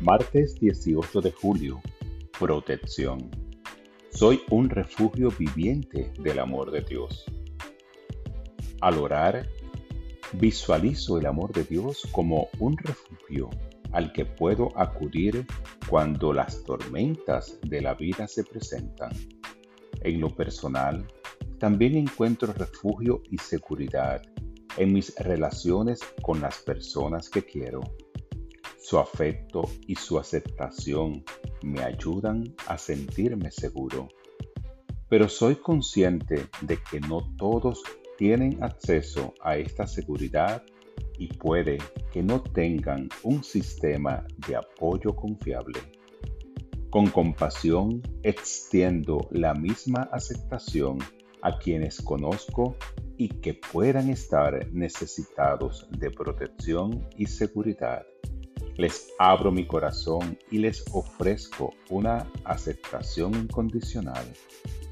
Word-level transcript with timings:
Martes 0.00 0.54
18 0.54 1.20
de 1.20 1.30
julio. 1.30 1.82
Protección. 2.38 3.30
Soy 4.08 4.40
un 4.48 4.70
refugio 4.70 5.28
viviente 5.38 6.10
del 6.18 6.38
amor 6.38 6.70
de 6.70 6.80
Dios. 6.80 7.26
Al 8.80 8.96
orar, 8.96 9.46
visualizo 10.32 11.18
el 11.18 11.26
amor 11.26 11.52
de 11.52 11.64
Dios 11.64 12.08
como 12.12 12.48
un 12.58 12.78
refugio 12.78 13.50
al 13.92 14.10
que 14.14 14.24
puedo 14.24 14.72
acudir 14.74 15.44
cuando 15.86 16.32
las 16.32 16.64
tormentas 16.64 17.58
de 17.60 17.82
la 17.82 17.92
vida 17.92 18.26
se 18.26 18.42
presentan. 18.44 19.10
En 20.00 20.18
lo 20.18 20.34
personal, 20.34 21.06
también 21.58 21.94
encuentro 21.94 22.54
refugio 22.54 23.22
y 23.30 23.36
seguridad 23.36 24.22
en 24.78 24.94
mis 24.94 25.14
relaciones 25.16 26.00
con 26.22 26.40
las 26.40 26.56
personas 26.62 27.28
que 27.28 27.44
quiero. 27.44 27.82
Su 28.90 28.98
afecto 28.98 29.62
y 29.86 29.94
su 29.94 30.18
aceptación 30.18 31.22
me 31.62 31.80
ayudan 31.80 32.42
a 32.66 32.76
sentirme 32.76 33.52
seguro. 33.52 34.08
Pero 35.08 35.28
soy 35.28 35.54
consciente 35.54 36.48
de 36.62 36.76
que 36.90 36.98
no 36.98 37.20
todos 37.36 37.84
tienen 38.18 38.60
acceso 38.64 39.32
a 39.42 39.56
esta 39.56 39.86
seguridad 39.86 40.64
y 41.20 41.28
puede 41.28 41.78
que 42.12 42.24
no 42.24 42.42
tengan 42.42 43.08
un 43.22 43.44
sistema 43.44 44.26
de 44.48 44.56
apoyo 44.56 45.14
confiable. 45.14 45.78
Con 46.90 47.10
compasión 47.10 48.02
extiendo 48.24 49.28
la 49.30 49.54
misma 49.54 50.08
aceptación 50.10 50.98
a 51.42 51.58
quienes 51.58 52.02
conozco 52.02 52.74
y 53.16 53.28
que 53.28 53.54
puedan 53.54 54.10
estar 54.10 54.66
necesitados 54.72 55.86
de 55.96 56.10
protección 56.10 57.08
y 57.16 57.26
seguridad. 57.26 58.04
Les 58.76 59.12
abro 59.18 59.50
mi 59.50 59.66
corazón 59.66 60.38
y 60.50 60.58
les 60.58 60.84
ofrezco 60.92 61.74
una 61.90 62.26
aceptación 62.44 63.34
incondicional, 63.34 64.24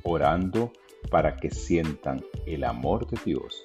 orando 0.03 0.73
para 1.11 1.37
que 1.37 1.51
sientan 1.51 2.23
el 2.47 2.65
amor 2.65 3.07
de 3.07 3.19
Dios 3.25 3.63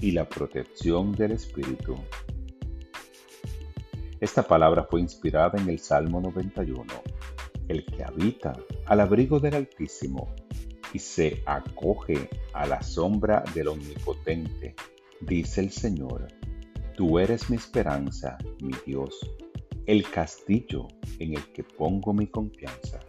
y 0.00 0.10
la 0.10 0.28
protección 0.28 1.12
del 1.12 1.32
Espíritu. 1.32 1.96
Esta 4.20 4.42
palabra 4.42 4.86
fue 4.88 5.00
inspirada 5.00 5.60
en 5.60 5.68
el 5.68 5.78
Salmo 5.78 6.20
91. 6.20 6.84
El 7.68 7.84
que 7.86 8.04
habita 8.04 8.52
al 8.86 9.00
abrigo 9.00 9.40
del 9.40 9.54
Altísimo 9.54 10.34
y 10.92 10.98
se 10.98 11.42
acoge 11.46 12.28
a 12.52 12.66
la 12.66 12.82
sombra 12.82 13.42
del 13.54 13.68
Omnipotente, 13.68 14.74
dice 15.20 15.62
el 15.62 15.70
Señor, 15.70 16.28
tú 16.96 17.18
eres 17.18 17.48
mi 17.48 17.56
esperanza, 17.56 18.38
mi 18.60 18.74
Dios, 18.84 19.18
el 19.86 20.08
castillo 20.10 20.88
en 21.18 21.34
el 21.34 21.52
que 21.52 21.64
pongo 21.64 22.12
mi 22.12 22.26
confianza. 22.26 23.00